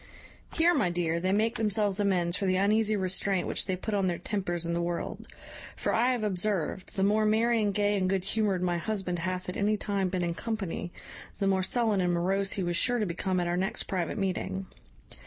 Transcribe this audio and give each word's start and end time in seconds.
Here, 0.55 0.73
my 0.73 0.89
dear, 0.89 1.19
they 1.19 1.31
make 1.31 1.57
themselves 1.57 1.99
amends 1.99 2.35
for 2.35 2.47
the 2.47 2.55
uneasy 2.55 2.95
restraint 2.95 3.47
which 3.47 3.67
they 3.67 3.75
put 3.75 3.93
on 3.93 4.07
their 4.07 4.17
tempers 4.17 4.65
in 4.65 4.73
the 4.73 4.81
world; 4.81 5.27
for 5.75 5.93
I 5.93 6.11
have 6.13 6.23
observed, 6.23 6.95
the 6.95 7.03
more 7.03 7.23
merry 7.23 7.61
and 7.61 7.71
gay 7.71 7.95
and 7.99 8.09
good 8.09 8.23
humoured 8.23 8.63
my 8.63 8.79
husband 8.79 9.19
hath 9.19 9.47
at 9.47 9.57
any 9.57 9.77
time 9.77 10.09
been 10.09 10.23
in 10.23 10.33
company, 10.33 10.91
the 11.37 11.45
more 11.45 11.61
sullen 11.61 12.01
and 12.01 12.11
morose 12.13 12.53
he 12.53 12.63
was 12.63 12.77
sure 12.77 12.97
to 12.97 13.05
become 13.05 13.39
at 13.39 13.45
our 13.45 13.57
next 13.57 13.83
private 13.83 14.17
meeting. 14.17 14.65